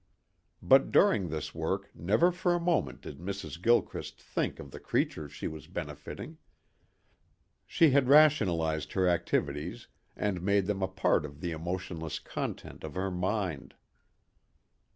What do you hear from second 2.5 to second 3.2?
a moment did